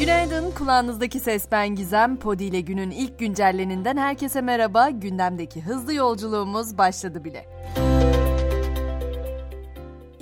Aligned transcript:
Günaydın, 0.00 0.50
kulağınızdaki 0.50 1.20
ses 1.20 1.46
ben 1.52 1.68
Gizem. 1.68 2.16
Podi 2.16 2.44
ile 2.44 2.60
günün 2.60 2.90
ilk 2.90 3.18
güncelleninden 3.18 3.96
herkese 3.96 4.40
merhaba. 4.40 4.90
Gündemdeki 4.90 5.60
hızlı 5.60 5.94
yolculuğumuz 5.94 6.78
başladı 6.78 7.24
bile. 7.24 7.46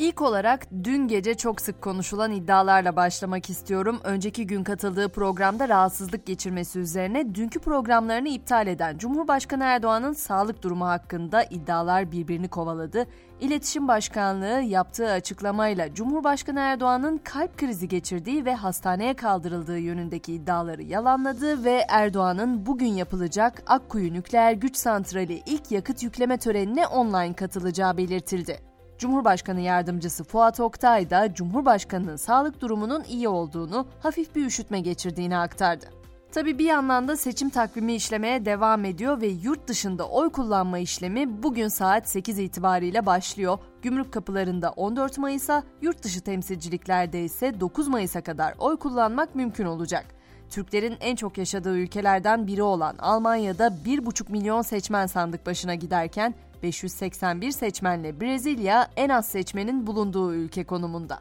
İlk 0.09 0.23
olarak 0.23 0.67
dün 0.85 1.09
gece 1.09 1.35
çok 1.35 1.61
sık 1.61 1.83
konuşulan 1.83 2.33
iddialarla 2.33 2.97
başlamak 2.97 3.51
istiyorum. 3.51 4.01
Önceki 4.05 4.47
gün 4.47 4.65
katıldığı 4.65 5.09
programda 5.09 5.69
rahatsızlık 5.69 6.27
geçirmesi 6.27 6.79
üzerine 6.79 7.35
dünkü 7.35 7.61
programlarını 7.61 8.29
iptal 8.29 8.67
eden 8.67 8.99
Cumhurbaşkanı 8.99 9.65
Erdoğan'ın 9.65 10.13
sağlık 10.13 10.63
durumu 10.63 10.87
hakkında 10.87 11.45
iddialar 11.45 12.13
birbirini 12.13 12.49
kovaladı. 12.49 13.07
İletişim 13.41 13.89
Başkanlığı 13.89 14.61
yaptığı 14.61 15.11
açıklamayla 15.11 15.95
Cumhurbaşkanı 15.95 16.61
Erdoğan'ın 16.61 17.19
kalp 17.19 17.59
krizi 17.59 17.89
geçirdiği 17.89 18.45
ve 18.45 18.55
hastaneye 18.55 19.15
kaldırıldığı 19.15 19.79
yönündeki 19.79 20.33
iddiaları 20.35 20.83
yalanladı 20.83 21.65
ve 21.65 21.85
Erdoğan'ın 21.89 22.67
bugün 22.67 22.93
yapılacak 22.93 23.63
Akkuyu 23.67 24.13
Nükleer 24.13 24.53
Güç 24.53 24.77
Santrali 24.77 25.43
ilk 25.47 25.71
yakıt 25.71 26.03
yükleme 26.03 26.39
törenine 26.39 26.87
online 26.87 27.33
katılacağı 27.33 27.97
belirtildi. 27.97 28.68
Cumhurbaşkanı 28.99 29.61
Yardımcısı 29.61 30.25
Fuat 30.25 30.61
Oktay 30.61 31.11
da 31.11 31.35
Cumhurbaşkanı'nın 31.35 32.17
sağlık 32.17 32.61
durumunun 32.61 33.05
iyi 33.05 33.29
olduğunu, 33.29 33.87
hafif 34.01 34.37
bir 34.37 34.47
üşütme 34.47 34.81
geçirdiğini 34.81 35.37
aktardı. 35.37 35.87
Tabi 36.33 36.59
bir 36.59 36.65
yandan 36.65 37.09
da 37.09 37.17
seçim 37.17 37.51
takvimi 37.51 37.95
işlemeye 37.95 38.45
devam 38.45 38.85
ediyor 38.85 39.21
ve 39.21 39.27
yurt 39.27 39.69
dışında 39.69 40.09
oy 40.09 40.31
kullanma 40.31 40.79
işlemi 40.79 41.43
bugün 41.43 41.69
saat 41.69 42.09
8 42.09 42.39
itibariyle 42.39 43.07
başlıyor. 43.07 43.59
Gümrük 43.83 44.13
kapılarında 44.13 44.71
14 44.71 45.19
Mayıs'a, 45.19 45.63
yurt 45.83 46.03
dışı 46.03 46.21
temsilciliklerde 46.21 47.25
ise 47.25 47.61
9 47.61 47.89
Mayıs'a 47.89 48.21
kadar 48.21 48.55
oy 48.59 48.77
kullanmak 48.77 49.35
mümkün 49.35 49.65
olacak. 49.65 50.05
Türklerin 50.51 50.97
en 51.01 51.17
çok 51.17 51.39
yaşadığı 51.39 51.79
ülkelerden 51.79 52.47
biri 52.47 52.63
olan 52.63 52.97
Almanya'da 52.99 53.67
1,5 53.67 54.33
milyon 54.33 54.63
seçmen 54.63 55.07
sandık 55.07 55.47
başına 55.47 55.75
giderken 55.75 56.35
581 56.63 57.51
seçmenle 57.51 58.21
Brezilya 58.21 58.89
en 58.97 59.09
az 59.09 59.27
seçmenin 59.27 59.87
bulunduğu 59.87 60.35
ülke 60.35 60.65
konumunda. 60.65 61.21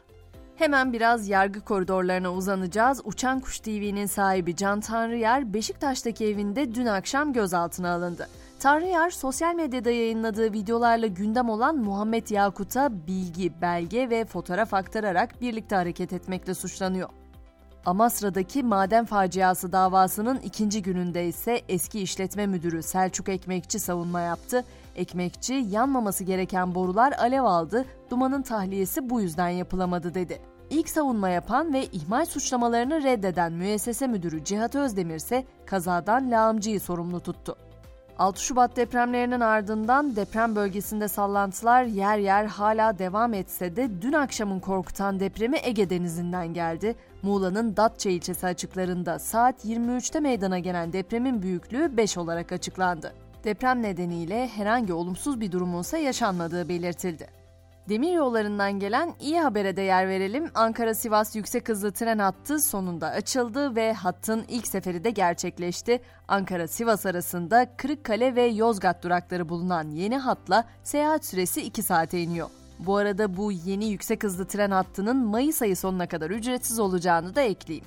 Hemen 0.56 0.92
biraz 0.92 1.28
yargı 1.28 1.60
koridorlarına 1.60 2.32
uzanacağız. 2.32 3.00
Uçan 3.04 3.40
Kuş 3.40 3.60
TV'nin 3.60 4.06
sahibi 4.06 4.56
Can 4.56 4.80
Tanrıyer, 4.80 5.54
Beşiktaş'taki 5.54 6.24
evinde 6.24 6.74
dün 6.74 6.86
akşam 6.86 7.32
gözaltına 7.32 7.94
alındı. 7.94 8.28
Tanrıyer, 8.60 9.10
sosyal 9.10 9.54
medyada 9.54 9.90
yayınladığı 9.90 10.52
videolarla 10.52 11.06
gündem 11.06 11.48
olan 11.48 11.76
Muhammed 11.76 12.28
Yakut'a 12.28 13.06
bilgi, 13.06 13.60
belge 13.62 14.10
ve 14.10 14.24
fotoğraf 14.24 14.74
aktararak 14.74 15.40
birlikte 15.40 15.76
hareket 15.76 16.12
etmekle 16.12 16.54
suçlanıyor. 16.54 17.08
Amasra'daki 17.88 18.62
maden 18.62 19.04
faciası 19.04 19.72
davasının 19.72 20.38
ikinci 20.38 20.82
gününde 20.82 21.26
ise 21.26 21.60
eski 21.68 22.00
işletme 22.00 22.46
müdürü 22.46 22.82
Selçuk 22.82 23.28
Ekmekçi 23.28 23.78
savunma 23.78 24.20
yaptı. 24.20 24.64
Ekmekçi, 24.96 25.54
yanmaması 25.54 26.24
gereken 26.24 26.74
borular 26.74 27.12
alev 27.12 27.42
aldı, 27.42 27.84
dumanın 28.10 28.42
tahliyesi 28.42 29.10
bu 29.10 29.20
yüzden 29.20 29.48
yapılamadı 29.48 30.14
dedi. 30.14 30.40
İlk 30.70 30.88
savunma 30.88 31.28
yapan 31.28 31.72
ve 31.72 31.86
ihmal 31.86 32.24
suçlamalarını 32.24 33.02
reddeden 33.02 33.52
müessese 33.52 34.06
müdürü 34.06 34.44
Cihat 34.44 34.74
Özdemir 34.74 35.16
ise 35.16 35.44
kazadan 35.66 36.30
lağımcıyı 36.30 36.80
sorumlu 36.80 37.20
tuttu. 37.20 37.56
6 38.18 38.44
Şubat 38.44 38.76
depremlerinin 38.76 39.40
ardından 39.40 40.16
deprem 40.16 40.56
bölgesinde 40.56 41.08
sallantılar 41.08 41.84
yer 41.84 42.18
yer 42.18 42.44
hala 42.44 42.98
devam 42.98 43.34
etse 43.34 43.76
de 43.76 44.02
dün 44.02 44.12
akşamın 44.12 44.60
korkutan 44.60 45.20
depremi 45.20 45.58
Ege 45.62 45.90
Denizi'nden 45.90 46.54
geldi. 46.54 46.96
Muğla'nın 47.22 47.76
Datça 47.76 48.10
ilçesi 48.10 48.46
açıklarında 48.46 49.18
saat 49.18 49.64
23'te 49.64 50.20
meydana 50.20 50.58
gelen 50.58 50.92
depremin 50.92 51.42
büyüklüğü 51.42 51.96
5 51.96 52.18
olarak 52.18 52.52
açıklandı. 52.52 53.14
Deprem 53.44 53.82
nedeniyle 53.82 54.48
herhangi 54.48 54.92
olumsuz 54.92 55.40
bir 55.40 55.52
durumunsa 55.52 55.98
yaşanmadığı 55.98 56.68
belirtildi. 56.68 57.37
Demir 57.88 58.12
yollarından 58.12 58.72
gelen 58.78 59.14
iyi 59.20 59.40
habere 59.40 59.76
de 59.76 59.82
yer 59.82 60.08
verelim. 60.08 60.50
Ankara-Sivas 60.54 61.36
yüksek 61.36 61.68
hızlı 61.68 61.92
tren 61.92 62.18
hattı 62.18 62.58
sonunda 62.58 63.08
açıldı 63.08 63.76
ve 63.76 63.92
hattın 63.92 64.44
ilk 64.48 64.66
seferi 64.66 65.04
de 65.04 65.10
gerçekleşti. 65.10 66.00
Ankara-Sivas 66.28 67.06
arasında 67.06 67.76
Kırıkkale 67.76 68.34
ve 68.34 68.42
Yozgat 68.42 69.02
durakları 69.02 69.48
bulunan 69.48 69.90
yeni 69.90 70.16
hatla 70.16 70.64
seyahat 70.84 71.24
süresi 71.24 71.62
2 71.62 71.82
saate 71.82 72.20
iniyor. 72.20 72.48
Bu 72.78 72.96
arada 72.96 73.36
bu 73.36 73.52
yeni 73.52 73.84
yüksek 73.84 74.24
hızlı 74.24 74.46
tren 74.46 74.70
hattının 74.70 75.16
Mayıs 75.16 75.62
ayı 75.62 75.76
sonuna 75.76 76.08
kadar 76.08 76.30
ücretsiz 76.30 76.78
olacağını 76.78 77.34
da 77.34 77.40
ekleyeyim. 77.40 77.86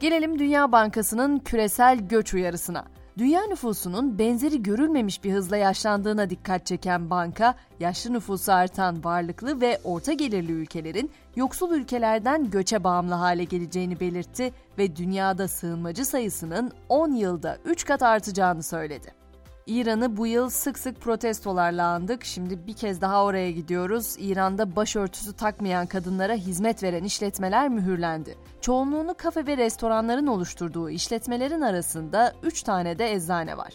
Gelelim 0.00 0.38
Dünya 0.38 0.72
Bankası'nın 0.72 1.38
küresel 1.38 1.98
göç 1.98 2.34
uyarısına. 2.34 2.84
Dünya 3.20 3.46
nüfusunun 3.46 4.18
benzeri 4.18 4.62
görülmemiş 4.62 5.24
bir 5.24 5.32
hızla 5.32 5.56
yaşlandığına 5.56 6.30
dikkat 6.30 6.66
çeken 6.66 7.10
banka, 7.10 7.54
yaşlı 7.80 8.12
nüfusu 8.12 8.52
artan 8.52 9.04
varlıklı 9.04 9.60
ve 9.60 9.80
orta 9.84 10.12
gelirli 10.12 10.52
ülkelerin 10.52 11.10
yoksul 11.36 11.72
ülkelerden 11.72 12.50
göçe 12.50 12.84
bağımlı 12.84 13.14
hale 13.14 13.44
geleceğini 13.44 14.00
belirtti 14.00 14.52
ve 14.78 14.96
dünyada 14.96 15.48
sığınmacı 15.48 16.04
sayısının 16.04 16.72
10 16.88 17.12
yılda 17.12 17.58
3 17.64 17.84
kat 17.84 18.02
artacağını 18.02 18.62
söyledi. 18.62 19.19
İran'ı 19.66 20.16
bu 20.16 20.26
yıl 20.26 20.50
sık 20.50 20.78
sık 20.78 21.00
protestolarla 21.00 21.86
andık. 21.86 22.24
Şimdi 22.24 22.66
bir 22.66 22.74
kez 22.74 23.00
daha 23.00 23.24
oraya 23.24 23.50
gidiyoruz. 23.50 24.16
İran'da 24.18 24.76
başörtüsü 24.76 25.32
takmayan 25.32 25.86
kadınlara 25.86 26.34
hizmet 26.34 26.82
veren 26.82 27.04
işletmeler 27.04 27.68
mühürlendi. 27.68 28.36
Çoğunluğunu 28.60 29.14
kafe 29.14 29.46
ve 29.46 29.56
restoranların 29.56 30.26
oluşturduğu 30.26 30.90
işletmelerin 30.90 31.60
arasında 31.60 32.32
3 32.42 32.62
tane 32.62 32.98
de 32.98 33.12
eczane 33.12 33.56
var. 33.56 33.72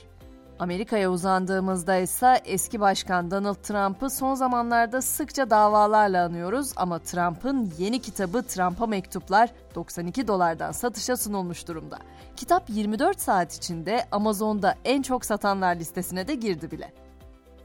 Amerika'ya 0.59 1.11
uzandığımızda 1.11 1.97
ise 1.97 2.41
eski 2.45 2.79
başkan 2.79 3.31
Donald 3.31 3.55
Trump'ı 3.55 4.09
son 4.09 4.35
zamanlarda 4.35 5.01
sıkça 5.01 5.49
davalarla 5.49 6.25
anıyoruz 6.25 6.73
ama 6.75 6.99
Trump'ın 6.99 7.73
yeni 7.77 8.01
kitabı 8.01 8.43
Trump'a 8.43 8.87
Mektuplar 8.87 9.49
92 9.75 10.27
dolardan 10.27 10.71
satışa 10.71 11.17
sunulmuş 11.17 11.67
durumda. 11.67 11.97
Kitap 12.35 12.69
24 12.69 13.21
saat 13.21 13.53
içinde 13.53 14.05
Amazon'da 14.11 14.75
en 14.85 15.01
çok 15.01 15.25
satanlar 15.25 15.75
listesine 15.75 16.27
de 16.27 16.35
girdi 16.35 16.71
bile. 16.71 17.04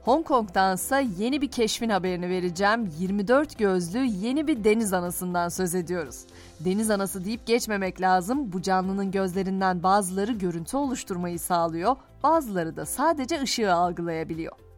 Hong 0.04 0.26
Kong'dansa 0.26 1.00
yeni 1.00 1.40
bir 1.40 1.50
keşfin 1.50 1.88
haberini 1.88 2.28
vereceğim. 2.28 2.90
24 2.98 3.58
gözlü 3.58 3.98
yeni 3.98 4.46
bir 4.46 4.64
deniz 4.64 4.92
anasından 4.92 5.48
söz 5.48 5.74
ediyoruz. 5.74 6.24
Deniz 6.60 6.90
anası 6.90 7.24
deyip 7.24 7.46
geçmemek 7.46 8.00
lazım. 8.00 8.52
Bu 8.52 8.62
canlının 8.62 9.10
gözlerinden 9.10 9.82
bazıları 9.82 10.32
görüntü 10.32 10.76
oluşturmayı 10.76 11.38
sağlıyor, 11.38 11.96
bazıları 12.22 12.76
da 12.76 12.86
sadece 12.86 13.42
ışığı 13.42 13.74
algılayabiliyor. 13.74 14.69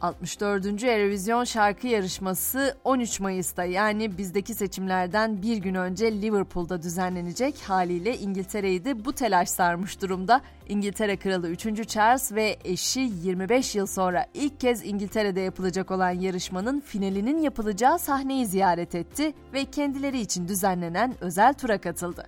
64. 0.00 0.84
Erevizyon 0.84 1.44
şarkı 1.44 1.86
yarışması 1.86 2.76
13 2.84 3.20
Mayıs'ta 3.20 3.64
yani 3.64 4.18
bizdeki 4.18 4.54
seçimlerden 4.54 5.42
bir 5.42 5.56
gün 5.56 5.74
önce 5.74 6.22
Liverpool'da 6.22 6.82
düzenlenecek 6.82 7.58
haliyle 7.66 8.18
İngiltere'yi 8.18 8.84
de 8.84 9.04
bu 9.04 9.12
telaş 9.12 9.48
sarmış 9.48 10.02
durumda. 10.02 10.40
İngiltere 10.68 11.16
Kralı 11.16 11.48
3. 11.48 11.88
Charles 11.88 12.32
ve 12.32 12.56
eşi 12.64 13.00
25 13.00 13.74
yıl 13.74 13.86
sonra 13.86 14.26
ilk 14.34 14.60
kez 14.60 14.84
İngiltere'de 14.84 15.40
yapılacak 15.40 15.90
olan 15.90 16.10
yarışmanın 16.10 16.80
finalinin 16.80 17.38
yapılacağı 17.38 17.98
sahneyi 17.98 18.46
ziyaret 18.46 18.94
etti 18.94 19.34
ve 19.52 19.64
kendileri 19.64 20.20
için 20.20 20.48
düzenlenen 20.48 21.14
özel 21.20 21.54
tura 21.54 21.78
katıldı. 21.78 22.24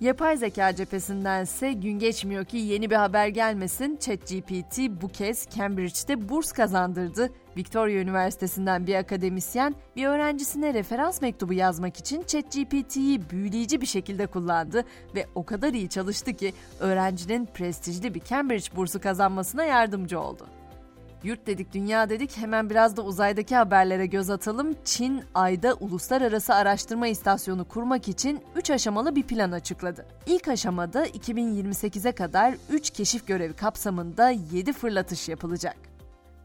Yapay 0.00 0.36
zeka 0.36 0.74
cephesinden 0.74 1.42
ise 1.42 1.72
gün 1.72 1.98
geçmiyor 1.98 2.44
ki 2.44 2.56
yeni 2.56 2.90
bir 2.90 2.96
haber 2.96 3.28
gelmesin. 3.28 3.96
ChatGPT 3.96 4.78
bu 5.02 5.08
kez 5.08 5.48
Cambridge'de 5.56 6.28
burs 6.28 6.52
kazandırdı. 6.52 7.30
Victoria 7.56 8.00
Üniversitesi'nden 8.00 8.86
bir 8.86 8.94
akademisyen 8.94 9.74
bir 9.96 10.06
öğrencisine 10.06 10.74
referans 10.74 11.22
mektubu 11.22 11.52
yazmak 11.52 11.96
için 11.96 12.22
ChatGPT'yi 12.22 13.30
büyüleyici 13.30 13.80
bir 13.80 13.86
şekilde 13.86 14.26
kullandı 14.26 14.84
ve 15.14 15.26
o 15.34 15.44
kadar 15.44 15.72
iyi 15.72 15.88
çalıştı 15.88 16.32
ki 16.32 16.52
öğrencinin 16.80 17.46
prestijli 17.46 18.14
bir 18.14 18.20
Cambridge 18.20 18.76
bursu 18.76 19.00
kazanmasına 19.00 19.64
yardımcı 19.64 20.20
oldu. 20.20 20.46
Yurt 21.24 21.46
dedik, 21.46 21.72
dünya 21.72 22.08
dedik. 22.10 22.36
Hemen 22.36 22.70
biraz 22.70 22.96
da 22.96 23.02
uzaydaki 23.02 23.56
haberlere 23.56 24.06
göz 24.06 24.30
atalım. 24.30 24.74
Çin 24.84 25.22
ayda 25.34 25.74
uluslararası 25.74 26.54
araştırma 26.54 27.06
istasyonu 27.06 27.64
kurmak 27.64 28.08
için 28.08 28.40
3 28.56 28.70
aşamalı 28.70 29.16
bir 29.16 29.22
plan 29.22 29.52
açıkladı. 29.52 30.06
İlk 30.26 30.48
aşamada 30.48 31.06
2028'e 31.06 32.12
kadar 32.12 32.54
3 32.70 32.90
keşif 32.90 33.26
görevi 33.26 33.52
kapsamında 33.52 34.30
7 34.30 34.72
fırlatış 34.72 35.28
yapılacak. 35.28 35.76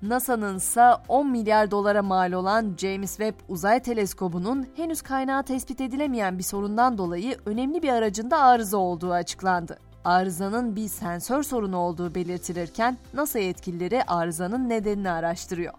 NASA'nın 0.02 0.58
ise 0.58 0.90
10 1.08 1.32
milyar 1.32 1.72
dolara 1.72 2.04
mal 2.04 2.32
olan 2.32 2.76
James 2.78 3.18
Webb 3.18 3.40
Uzay 3.50 3.80
Teleskobu'nun 3.80 4.68
henüz 4.76 5.02
kaynağı 5.02 5.44
tespit 5.44 5.82
edilemeyen 5.82 6.38
bir 6.38 6.44
sorundan 6.44 6.98
dolayı 6.98 7.38
önemli 7.46 7.84
bir 7.84 7.90
aracında 7.90 8.40
arıza 8.40 8.78
olduğu 8.78 9.12
açıklandı. 9.12 9.78
Arızanın 10.06 10.76
bir 10.76 10.88
sensör 10.88 11.44
sorunu 11.44 11.78
olduğu 11.78 12.16
belirtilirken 12.16 12.98
NASA 13.14 13.40
yetkilileri 13.40 14.04
arızanın 14.04 14.70
nedenini 14.70 15.10
araştırıyor. 15.10 15.74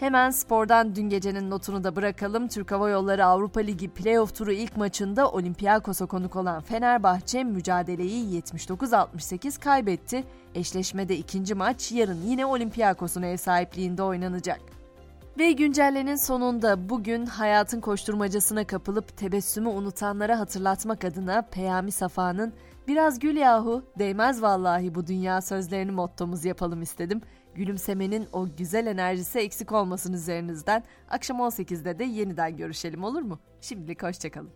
Hemen 0.00 0.30
spordan 0.30 0.96
dün 0.96 1.08
gecenin 1.08 1.50
notunu 1.50 1.84
da 1.84 1.96
bırakalım. 1.96 2.48
Türk 2.48 2.72
Hava 2.72 2.90
Yolları 2.90 3.26
Avrupa 3.26 3.60
Ligi 3.60 3.88
playoff 3.88 4.34
turu 4.34 4.52
ilk 4.52 4.76
maçında 4.76 5.30
Olympiakos'a 5.30 6.06
konuk 6.06 6.36
olan 6.36 6.60
Fenerbahçe 6.60 7.44
mücadeleyi 7.44 8.42
79-68 8.42 9.60
kaybetti. 9.60 10.24
Eşleşmede 10.54 11.16
ikinci 11.16 11.54
maç 11.54 11.92
yarın 11.92 12.22
yine 12.26 12.46
Olympiakos'un 12.46 13.22
ev 13.22 13.36
sahipliğinde 13.36 14.02
oynanacak. 14.02 14.60
Ve 15.38 15.52
güncellenin 15.52 16.16
sonunda 16.16 16.88
bugün 16.88 17.26
hayatın 17.26 17.80
koşturmacasına 17.80 18.64
kapılıp 18.66 19.16
tebessümü 19.16 19.68
unutanlara 19.68 20.38
hatırlatmak 20.38 21.04
adına 21.04 21.42
Peyami 21.42 21.92
Safa'nın 21.92 22.52
biraz 22.88 23.18
gül 23.18 23.36
yahu 23.36 23.84
değmez 23.98 24.42
vallahi 24.42 24.94
bu 24.94 25.06
dünya 25.06 25.40
sözlerini 25.40 25.92
mottomuz 25.92 26.44
yapalım 26.44 26.82
istedim. 26.82 27.20
Gülümsemenin 27.54 28.28
o 28.32 28.48
güzel 28.56 28.86
enerjisi 28.86 29.38
eksik 29.38 29.72
olmasın 29.72 30.12
üzerinizden. 30.12 30.84
Akşam 31.10 31.38
18'de 31.38 31.98
de 31.98 32.04
yeniden 32.04 32.56
görüşelim 32.56 33.04
olur 33.04 33.22
mu? 33.22 33.38
Şimdilik 33.60 34.02
hoşçakalın. 34.02 34.50